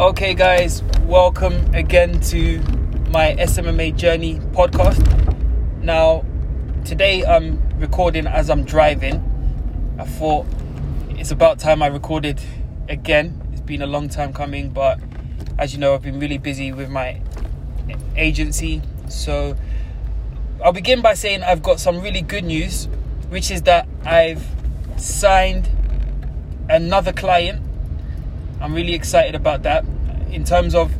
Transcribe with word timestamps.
Okay, 0.00 0.32
guys, 0.32 0.82
welcome 1.02 1.74
again 1.74 2.20
to 2.20 2.58
my 3.10 3.36
SMMA 3.38 3.94
Journey 3.94 4.36
podcast. 4.36 4.98
Now, 5.82 6.24
today 6.86 7.22
I'm 7.22 7.60
recording 7.78 8.26
as 8.26 8.48
I'm 8.48 8.64
driving. 8.64 9.22
I 9.98 10.06
thought 10.06 10.46
it's 11.10 11.32
about 11.32 11.58
time 11.58 11.82
I 11.82 11.88
recorded 11.88 12.40
again. 12.88 13.46
It's 13.52 13.60
been 13.60 13.82
a 13.82 13.86
long 13.86 14.08
time 14.08 14.32
coming, 14.32 14.70
but 14.70 14.98
as 15.58 15.74
you 15.74 15.78
know, 15.78 15.92
I've 15.92 16.00
been 16.00 16.18
really 16.18 16.38
busy 16.38 16.72
with 16.72 16.88
my 16.88 17.20
agency. 18.16 18.80
So, 19.10 19.54
I'll 20.64 20.72
begin 20.72 21.02
by 21.02 21.12
saying 21.12 21.42
I've 21.42 21.62
got 21.62 21.78
some 21.78 22.00
really 22.00 22.22
good 22.22 22.44
news, 22.44 22.88
which 23.28 23.50
is 23.50 23.60
that 23.64 23.86
I've 24.06 24.46
signed 24.96 25.68
another 26.70 27.12
client 27.12 27.66
I'm 28.60 28.74
really 28.74 28.94
excited 28.94 29.34
about 29.34 29.62
that. 29.62 29.84
In 30.30 30.44
terms 30.44 30.74
of, 30.74 30.92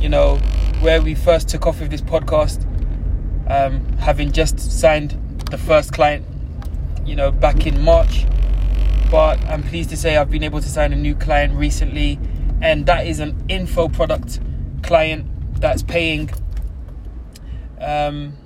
you 0.00 0.08
know, 0.08 0.36
where 0.80 1.00
we 1.00 1.14
first 1.14 1.48
took 1.48 1.66
off 1.66 1.80
with 1.80 1.90
this 1.90 2.00
podcast, 2.00 2.66
um, 3.48 3.84
having 3.98 4.32
just 4.32 4.58
signed 4.58 5.12
the 5.50 5.58
first 5.58 5.92
client, 5.92 6.26
you 7.06 7.14
know, 7.14 7.30
back 7.30 7.64
in 7.66 7.80
March. 7.82 8.26
But 9.08 9.44
I'm 9.46 9.62
pleased 9.62 9.90
to 9.90 9.96
say 9.96 10.16
I've 10.16 10.30
been 10.30 10.42
able 10.42 10.60
to 10.60 10.68
sign 10.68 10.92
a 10.92 10.96
new 10.96 11.14
client 11.14 11.54
recently, 11.54 12.18
and 12.60 12.86
that 12.86 13.06
is 13.06 13.20
an 13.20 13.44
info 13.48 13.88
product 13.88 14.40
client 14.82 15.26
that's 15.60 15.84
paying 15.84 16.30
um, 17.80 18.36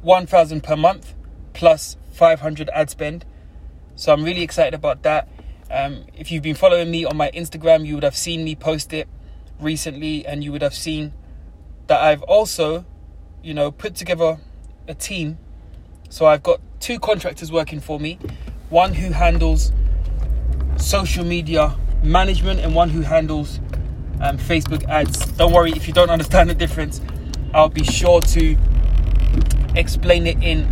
1,000 0.00 0.62
per 0.62 0.76
month 0.76 1.14
plus 1.52 1.96
500 2.12 2.70
ad 2.70 2.88
spend. 2.88 3.26
So 3.94 4.12
I'm 4.12 4.24
really 4.24 4.42
excited 4.42 4.72
about 4.72 5.02
that. 5.02 5.28
Um, 5.72 6.04
if 6.14 6.30
you've 6.30 6.42
been 6.42 6.54
following 6.54 6.90
me 6.90 7.06
on 7.06 7.16
my 7.16 7.30
Instagram, 7.30 7.86
you 7.86 7.94
would 7.94 8.04
have 8.04 8.16
seen 8.16 8.44
me 8.44 8.54
post 8.54 8.92
it 8.92 9.08
recently, 9.58 10.26
and 10.26 10.44
you 10.44 10.52
would 10.52 10.60
have 10.60 10.74
seen 10.74 11.14
that 11.86 11.98
I've 11.98 12.22
also, 12.24 12.84
you 13.42 13.54
know, 13.54 13.70
put 13.70 13.94
together 13.94 14.38
a 14.86 14.94
team. 14.94 15.38
So 16.10 16.26
I've 16.26 16.42
got 16.42 16.60
two 16.78 16.98
contractors 16.98 17.50
working 17.50 17.80
for 17.80 17.98
me 17.98 18.18
one 18.68 18.92
who 18.94 19.12
handles 19.12 19.72
social 20.76 21.24
media 21.24 21.76
management, 22.02 22.60
and 22.60 22.74
one 22.74 22.90
who 22.90 23.00
handles 23.00 23.58
um, 24.20 24.36
Facebook 24.36 24.86
ads. 24.88 25.24
Don't 25.32 25.52
worry 25.52 25.72
if 25.72 25.86
you 25.86 25.94
don't 25.94 26.10
understand 26.10 26.50
the 26.50 26.54
difference, 26.54 27.00
I'll 27.54 27.68
be 27.68 27.84
sure 27.84 28.20
to 28.20 28.56
explain 29.74 30.26
it 30.26 30.42
in 30.42 30.68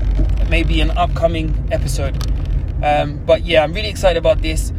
maybe 0.51 0.81
an 0.81 0.91
upcoming 0.91 1.69
episode. 1.71 2.17
Um, 2.83 3.25
but 3.25 3.45
yeah, 3.45 3.63
I'm 3.63 3.73
really 3.73 3.89
excited 3.89 4.19
about 4.19 4.43
this. 4.43 4.73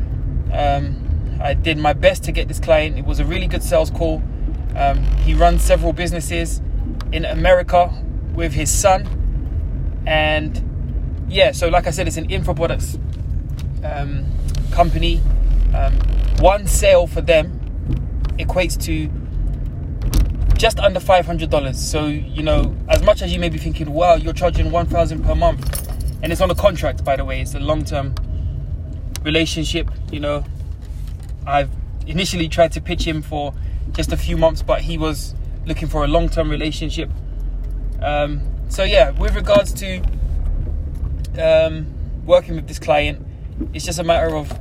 Um, 0.52 1.40
I 1.42 1.54
did 1.54 1.78
my 1.78 1.94
best 1.94 2.24
to 2.26 2.32
get 2.32 2.48
this 2.48 2.60
client. 2.60 2.98
It 2.98 3.06
was 3.06 3.20
a 3.20 3.26
really 3.26 3.48
good 3.48 3.64
sales 3.64 3.90
call. 3.90 4.22
Um, 4.76 5.04
he 5.24 5.34
runs 5.34 5.64
several 5.64 5.94
businesses 5.94 6.62
in 7.12 7.26
America 7.26 7.92
with 8.34 8.54
his 8.54 8.70
son. 8.70 10.04
And 10.06 11.26
yeah, 11.30 11.52
so 11.52 11.70
like 11.70 11.88
I 11.88 11.92
said, 11.92 12.08
it's 12.08 12.18
an 12.18 12.30
info 12.30 12.54
products 12.54 12.98
um, 13.84 14.26
company. 14.72 15.22
Um, 15.74 15.94
one 16.40 16.68
sale 16.68 17.08
for 17.08 17.22
them 17.22 17.60
equates 18.38 18.82
to 18.84 19.10
just 20.58 20.80
under 20.80 21.00
$500. 21.00 21.76
So, 21.76 22.06
you 22.06 22.44
know, 22.44 22.76
as 22.88 23.02
much 23.02 23.22
as 23.22 23.34
you 23.34 23.40
may 23.40 23.50
be 23.50 23.58
thinking, 23.58 23.92
wow, 23.92 24.16
you're 24.16 24.34
charging 24.34 24.72
1000 24.72 25.24
per 25.24 25.36
month. 25.36 25.90
And 26.24 26.32
it's 26.32 26.42
on 26.42 26.52
a 26.52 26.56
contract, 26.56 27.04
by 27.04 27.16
the 27.16 27.26
way, 27.26 27.42
it's 27.42 27.56
a 27.56 27.60
long 27.60 27.84
term 27.84 28.14
relationship. 29.24 29.90
You 30.12 30.20
know, 30.20 30.44
I've 31.46 31.70
initially 32.08 32.48
tried 32.48 32.72
to 32.74 32.82
pitch 32.82 33.06
him 33.06 33.22
for 33.22 33.54
just 33.94 34.12
a 34.12 34.18
few 34.18 34.38
months, 34.38 34.62
but 34.62 34.82
he 34.82 34.98
was 34.98 35.36
looking 35.66 35.88
for 35.88 36.04
a 36.04 36.08
long 36.08 36.30
term 36.30 36.50
relationship. 36.50 37.10
Um, 38.02 38.42
so, 38.70 38.84
yeah, 38.84 39.12
with 39.12 39.36
regards 39.36 39.74
to 39.74 40.02
um, 41.40 41.88
working 42.26 42.56
with 42.56 42.68
this 42.68 42.80
client, 42.80 43.26
it's 43.74 43.86
just 43.86 44.00
a 44.00 44.04
matter 44.04 44.36
of, 44.36 44.58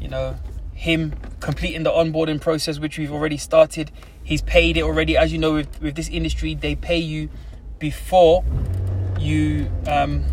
you 0.00 0.08
know, 0.08 0.36
him 0.74 1.14
completing 1.40 1.82
the 1.82 1.90
onboarding 1.90 2.40
process, 2.40 2.78
which 2.78 2.98
we've 2.98 3.12
already 3.12 3.36
started. 3.36 3.90
He's 4.22 4.42
paid 4.42 4.76
it 4.76 4.82
already. 4.82 5.16
As 5.16 5.32
you 5.32 5.38
know, 5.38 5.54
with, 5.54 5.80
with 5.80 5.94
this 5.94 6.08
industry, 6.08 6.54
they 6.54 6.74
pay 6.74 6.98
you 6.98 7.30
before 7.78 8.44
you 9.18 9.70
um, 9.86 10.24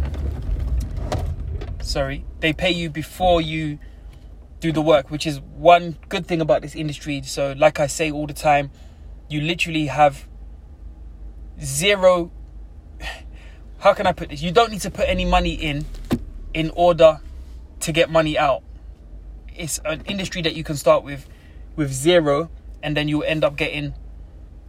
sorry, 1.87 2.25
they 2.39 2.53
pay 2.53 2.71
you 2.71 2.89
before 2.89 3.41
you 3.41 3.79
do 4.59 4.71
the 4.71 4.81
work, 4.81 5.09
which 5.09 5.25
is 5.25 5.39
one 5.39 5.97
good 6.09 6.25
thing 6.25 6.41
about 6.41 6.61
this 6.61 6.75
industry. 6.75 7.21
So, 7.23 7.53
like 7.57 7.79
I 7.79 7.87
say 7.87 8.11
all 8.11 8.27
the 8.27 8.33
time, 8.33 8.71
you 9.29 9.41
literally 9.41 9.87
have 9.87 10.27
zero. 11.61 12.31
How 13.79 13.93
can 13.93 14.07
I 14.07 14.11
put 14.11 14.29
this? 14.29 14.41
You 14.41 14.51
don't 14.51 14.71
need 14.71 14.81
to 14.81 14.91
put 14.91 15.07
any 15.07 15.25
money 15.25 15.53
in 15.53 15.85
in 16.53 16.71
order 16.75 17.19
to 17.81 17.91
get 17.91 18.09
money 18.09 18.37
out. 18.37 18.63
It's 19.55 19.79
an 19.85 20.01
industry 20.05 20.41
that 20.43 20.55
you 20.55 20.63
can 20.63 20.75
start 20.75 21.03
with 21.03 21.27
with 21.75 21.91
zero, 21.91 22.49
and 22.81 22.97
then 22.97 23.07
you 23.07 23.21
end 23.23 23.43
up 23.43 23.55
getting, 23.55 23.93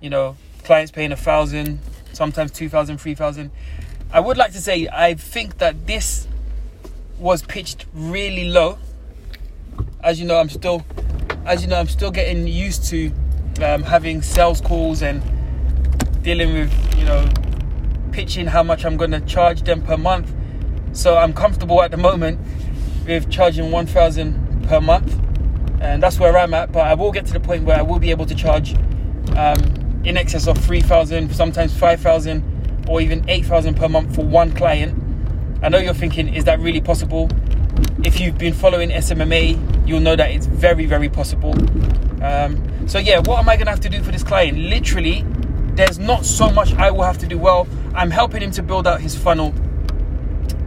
you 0.00 0.10
know, 0.10 0.36
clients 0.62 0.92
paying 0.92 1.12
a 1.12 1.16
thousand, 1.16 1.80
sometimes 2.12 2.52
two 2.52 2.68
thousand, 2.68 2.98
three 2.98 3.14
thousand. 3.14 3.50
I 4.10 4.20
would 4.20 4.36
like 4.36 4.52
to 4.52 4.60
say 4.60 4.88
I 4.90 5.14
think 5.14 5.58
that 5.58 5.86
this 5.86 6.28
was 7.18 7.42
pitched 7.42 7.86
really 7.92 8.48
low. 8.48 8.78
As 10.02 10.20
you 10.20 10.26
know, 10.26 10.38
I'm 10.38 10.48
still, 10.48 10.84
as 11.44 11.62
you 11.62 11.68
know, 11.68 11.78
I'm 11.78 11.88
still 11.88 12.10
getting 12.10 12.46
used 12.46 12.84
to 12.90 13.12
um, 13.62 13.82
having 13.82 14.22
sales 14.22 14.60
calls 14.60 15.02
and 15.02 15.22
dealing 16.22 16.54
with, 16.54 16.98
you 16.98 17.04
know, 17.04 17.28
pitching 18.12 18.46
how 18.46 18.62
much 18.62 18.84
I'm 18.84 18.96
going 18.96 19.10
to 19.10 19.20
charge 19.20 19.62
them 19.62 19.82
per 19.82 19.96
month. 19.96 20.32
So 20.92 21.16
I'm 21.16 21.32
comfortable 21.32 21.82
at 21.82 21.90
the 21.90 21.96
moment 21.96 22.40
with 23.06 23.30
charging 23.30 23.70
1,000 23.70 24.66
per 24.68 24.80
month, 24.80 25.18
and 25.80 26.02
that's 26.02 26.18
where 26.18 26.36
I'm 26.36 26.54
at. 26.54 26.72
But 26.72 26.86
I 26.86 26.94
will 26.94 27.12
get 27.12 27.26
to 27.26 27.32
the 27.32 27.40
point 27.40 27.64
where 27.64 27.76
I 27.76 27.82
will 27.82 27.98
be 27.98 28.10
able 28.10 28.26
to 28.26 28.34
charge 28.34 28.74
um, 29.36 30.02
in 30.04 30.16
excess 30.16 30.46
of 30.46 30.56
3,000, 30.58 31.34
sometimes 31.34 31.76
5,000, 31.76 32.86
or 32.88 33.00
even 33.00 33.28
8,000 33.28 33.74
per 33.74 33.88
month 33.88 34.14
for 34.14 34.24
one 34.24 34.52
client 34.52 35.07
I 35.60 35.68
know 35.68 35.78
you're 35.78 35.94
thinking, 35.94 36.32
is 36.32 36.44
that 36.44 36.60
really 36.60 36.80
possible? 36.80 37.28
If 38.04 38.20
you've 38.20 38.38
been 38.38 38.54
following 38.54 38.90
SMMA, 38.90 39.88
you'll 39.88 40.00
know 40.00 40.14
that 40.14 40.30
it's 40.30 40.46
very, 40.46 40.86
very 40.86 41.08
possible. 41.08 41.52
Um, 42.22 42.88
so, 42.88 42.98
yeah, 42.98 43.18
what 43.18 43.40
am 43.40 43.48
I 43.48 43.56
going 43.56 43.66
to 43.66 43.72
have 43.72 43.80
to 43.80 43.88
do 43.88 44.02
for 44.02 44.12
this 44.12 44.22
client? 44.22 44.56
Literally, 44.58 45.24
there's 45.74 45.98
not 45.98 46.24
so 46.24 46.50
much 46.50 46.74
I 46.74 46.90
will 46.92 47.02
have 47.02 47.18
to 47.18 47.26
do. 47.26 47.38
Well, 47.38 47.66
I'm 47.94 48.10
helping 48.10 48.42
him 48.42 48.52
to 48.52 48.62
build 48.62 48.86
out 48.86 49.00
his 49.00 49.16
funnel 49.16 49.52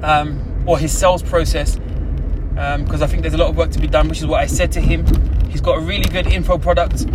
um, 0.03 0.63
or 0.65 0.77
his 0.77 0.97
sales 0.97 1.23
process 1.23 1.77
because 1.77 3.01
um, 3.01 3.03
I 3.03 3.07
think 3.07 3.21
there's 3.21 3.33
a 3.33 3.37
lot 3.37 3.49
of 3.49 3.55
work 3.55 3.71
to 3.71 3.79
be 3.79 3.87
done, 3.87 4.09
which 4.09 4.19
is 4.19 4.25
what 4.25 4.41
I 4.41 4.45
said 4.45 4.73
to 4.73 4.81
him. 4.81 5.05
He's 5.49 5.61
got 5.61 5.77
a 5.77 5.81
really 5.81 6.05
good 6.09 6.27
info 6.27 6.57
product. 6.57 7.05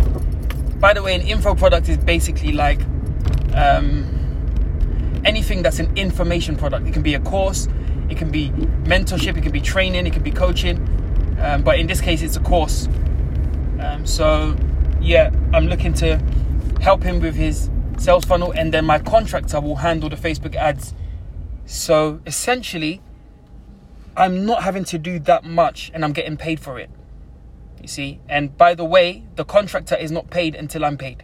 By 0.79 0.93
the 0.93 1.03
way, 1.03 1.15
an 1.15 1.21
info 1.21 1.53
product 1.53 1.89
is 1.89 1.97
basically 1.97 2.53
like 2.53 2.79
um, 3.53 4.16
anything 5.27 5.61
that's 5.61 5.79
an 5.79 5.95
information 5.97 6.55
product. 6.55 6.87
It 6.87 6.93
can 6.93 7.03
be 7.03 7.13
a 7.13 7.19
course, 7.19 7.67
it 8.09 8.17
can 8.17 8.31
be 8.31 8.49
mentorship, 8.85 9.37
it 9.37 9.41
can 9.43 9.51
be 9.51 9.61
training, 9.61 10.07
it 10.07 10.13
can 10.13 10.23
be 10.23 10.31
coaching. 10.31 10.77
Um, 11.39 11.61
but 11.61 11.77
in 11.77 11.85
this 11.85 12.01
case, 12.01 12.21
it's 12.21 12.37
a 12.37 12.39
course. 12.39 12.87
Um, 13.79 14.05
so, 14.05 14.55
yeah, 15.01 15.31
I'm 15.53 15.67
looking 15.67 15.93
to 15.95 16.17
help 16.81 17.03
him 17.03 17.19
with 17.19 17.35
his 17.35 17.69
sales 17.97 18.25
funnel, 18.25 18.51
and 18.51 18.73
then 18.73 18.85
my 18.85 18.99
contractor 18.99 19.59
will 19.59 19.75
handle 19.75 20.09
the 20.09 20.15
Facebook 20.15 20.55
ads. 20.55 20.93
So, 21.65 22.21
essentially, 22.25 23.01
I'm 24.17 24.47
not 24.47 24.63
having 24.63 24.83
to 24.85 24.97
do 24.97 25.19
that 25.19 25.43
much 25.43 25.91
and 25.93 26.03
I'm 26.03 26.11
getting 26.11 26.37
paid 26.37 26.59
for 26.59 26.79
it. 26.79 26.89
You 27.79 27.87
see? 27.87 28.19
And 28.27 28.57
by 28.57 28.73
the 28.73 28.83
way, 28.83 29.23
the 29.35 29.45
contractor 29.45 29.95
is 29.95 30.11
not 30.11 30.31
paid 30.31 30.55
until 30.55 30.83
I'm 30.83 30.97
paid. 30.97 31.23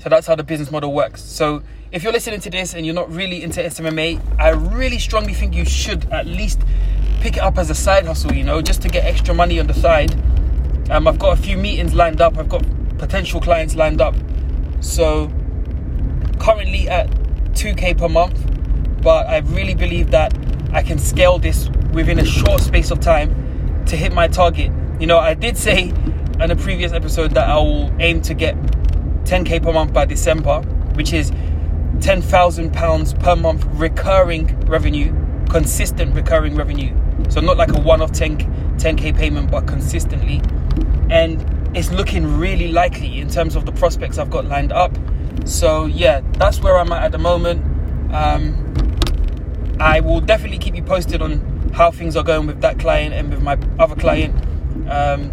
So 0.00 0.08
that's 0.08 0.26
how 0.26 0.34
the 0.34 0.44
business 0.44 0.70
model 0.70 0.92
works. 0.92 1.22
So 1.22 1.62
if 1.92 2.02
you're 2.02 2.12
listening 2.12 2.40
to 2.40 2.50
this 2.50 2.74
and 2.74 2.84
you're 2.84 2.94
not 2.94 3.10
really 3.10 3.42
into 3.42 3.60
SMMA, 3.60 4.20
I 4.38 4.50
really 4.50 4.98
strongly 4.98 5.32
think 5.32 5.54
you 5.54 5.64
should 5.64 6.10
at 6.12 6.26
least 6.26 6.60
pick 7.20 7.36
it 7.36 7.42
up 7.42 7.56
as 7.56 7.70
a 7.70 7.74
side 7.74 8.04
hustle, 8.04 8.34
you 8.34 8.44
know, 8.44 8.60
just 8.60 8.82
to 8.82 8.88
get 8.88 9.04
extra 9.04 9.34
money 9.34 9.58
on 9.58 9.66
the 9.66 9.74
side. 9.74 10.14
Um, 10.90 11.08
I've 11.08 11.18
got 11.18 11.38
a 11.38 11.40
few 11.40 11.56
meetings 11.56 11.94
lined 11.94 12.20
up, 12.20 12.36
I've 12.36 12.48
got 12.48 12.64
potential 12.98 13.40
clients 13.40 13.74
lined 13.74 14.00
up. 14.00 14.14
So, 14.80 15.28
currently 16.38 16.88
at 16.88 17.08
2k 17.52 17.96
per 17.96 18.08
month, 18.08 18.38
but 19.00 19.26
I 19.26 19.38
really 19.38 19.74
believe 19.74 20.10
that 20.10 20.36
I 20.72 20.82
can 20.82 20.98
scale 20.98 21.38
this 21.38 21.70
within 21.92 22.18
a 22.18 22.24
short 22.24 22.60
space 22.60 22.90
of 22.90 23.00
time 23.00 23.84
to 23.86 23.96
hit 23.96 24.12
my 24.12 24.28
target. 24.28 24.70
You 25.00 25.06
know, 25.06 25.18
I 25.18 25.34
did 25.34 25.56
say 25.56 25.92
in 26.40 26.50
a 26.50 26.56
previous 26.56 26.92
episode 26.92 27.30
that 27.32 27.48
I 27.48 27.56
will 27.56 27.90
aim 28.00 28.20
to 28.22 28.34
get 28.34 28.56
10k 29.24 29.62
per 29.62 29.72
month 29.72 29.92
by 29.92 30.04
December, 30.04 30.60
which 30.94 31.12
is 31.12 31.30
£10,000 31.30 33.20
per 33.20 33.36
month 33.36 33.64
recurring 33.72 34.58
revenue, 34.66 35.14
consistent 35.48 36.14
recurring 36.14 36.54
revenue. 36.54 36.94
So 37.30 37.40
not 37.40 37.56
like 37.56 37.72
a 37.72 37.80
one-off 37.80 38.12
10, 38.12 38.38
10k 38.78 39.16
payment, 39.16 39.50
but 39.50 39.66
consistently. 39.66 40.42
And 41.10 41.42
it's 41.76 41.90
looking 41.90 42.38
really 42.38 42.68
likely 42.68 43.18
in 43.20 43.28
terms 43.28 43.56
of 43.56 43.66
the 43.66 43.72
prospects 43.72 44.18
I've 44.18 44.30
got 44.30 44.44
lined 44.44 44.72
up. 44.72 44.96
So 45.44 45.86
yeah, 45.86 46.20
that's 46.38 46.60
where 46.60 46.78
I'm 46.78 46.92
at 46.92 47.04
at 47.04 47.12
the 47.12 47.18
moment. 47.18 47.64
Um, 48.14 48.60
I 49.80 50.00
will 50.00 50.20
definitely 50.20 50.58
keep 50.58 50.76
you 50.76 50.82
posted 50.82 51.20
on 51.20 51.70
how 51.72 51.90
things 51.90 52.16
are 52.16 52.22
going 52.22 52.46
with 52.46 52.60
that 52.60 52.78
client 52.78 53.14
and 53.14 53.30
with 53.30 53.42
my 53.42 53.58
other 53.78 53.96
client. 53.96 54.34
Um, 54.88 55.32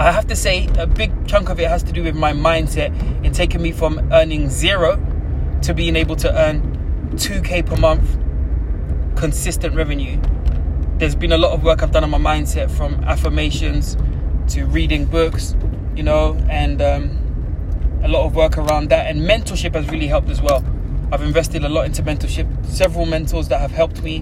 I 0.00 0.12
have 0.12 0.26
to 0.28 0.34
say, 0.34 0.66
a 0.78 0.86
big 0.86 1.12
chunk 1.28 1.50
of 1.50 1.60
it 1.60 1.68
has 1.68 1.82
to 1.82 1.92
do 1.92 2.02
with 2.02 2.14
my 2.14 2.32
mindset 2.32 2.90
in 3.22 3.34
taking 3.34 3.60
me 3.60 3.70
from 3.70 3.98
earning 4.10 4.48
zero 4.48 4.96
to 5.60 5.74
being 5.74 5.94
able 5.94 6.16
to 6.16 6.34
earn 6.34 6.62
2k 7.16 7.66
per 7.66 7.76
month 7.76 8.16
consistent 9.20 9.74
revenue. 9.74 10.18
There's 10.96 11.14
been 11.14 11.32
a 11.32 11.36
lot 11.36 11.52
of 11.52 11.64
work 11.64 11.82
I've 11.82 11.92
done 11.92 12.02
on 12.02 12.08
my 12.08 12.18
mindset 12.18 12.70
from 12.70 12.94
affirmations 13.04 13.98
to 14.54 14.64
reading 14.64 15.04
books, 15.04 15.54
you 15.94 16.02
know, 16.02 16.34
and 16.48 16.80
um, 16.80 18.00
a 18.02 18.08
lot 18.08 18.24
of 18.24 18.34
work 18.34 18.56
around 18.56 18.88
that. 18.88 19.04
And 19.10 19.20
mentorship 19.20 19.74
has 19.74 19.86
really 19.90 20.06
helped 20.06 20.30
as 20.30 20.40
well. 20.40 20.64
I've 21.12 21.20
invested 21.20 21.62
a 21.62 21.68
lot 21.68 21.84
into 21.84 22.02
mentorship. 22.02 22.64
Several 22.64 23.04
mentors 23.04 23.48
that 23.48 23.60
have 23.60 23.72
helped 23.72 24.02
me. 24.02 24.20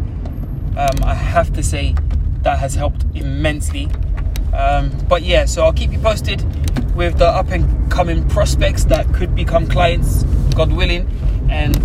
Um, 0.77 1.05
I 1.05 1.15
have 1.15 1.53
to 1.53 1.63
say 1.63 1.95
that 2.43 2.59
has 2.59 2.75
helped 2.75 3.05
immensely. 3.15 3.89
Um, 4.58 4.90
but 5.08 5.22
yeah, 5.22 5.44
so 5.44 5.62
I'll 5.64 5.72
keep 5.72 5.93
you 5.93 6.00
posted 6.00 6.43
with 6.96 7.19
the 7.19 7.26
up 7.26 7.50
and 7.50 7.90
coming 7.90 8.28
prospects 8.28 8.84
that 8.87 9.06
could 9.14 9.34
become 9.34 9.69
clients, 9.69 10.25
God 10.55 10.72
willing. 10.72 11.08
And 11.49 11.76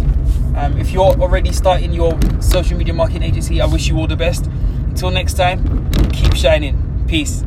um, 0.57 0.77
if 0.79 0.91
you're 0.91 1.13
already 1.21 1.51
starting 1.51 1.93
your 1.93 2.19
social 2.41 2.77
media 2.77 2.93
marketing 2.93 3.23
agency, 3.23 3.61
I 3.61 3.65
wish 3.67 3.87
you 3.87 3.97
all 3.97 4.07
the 4.07 4.15
best. 4.15 4.47
Until 4.87 5.11
next 5.11 5.35
time, 5.35 5.91
keep 6.11 6.35
shining. 6.35 7.05
Peace. 7.07 7.43